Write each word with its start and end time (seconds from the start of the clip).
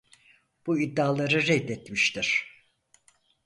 Bu 0.67 0.79
iddiaları 0.81 1.43
reddetmiştir. 1.47 2.61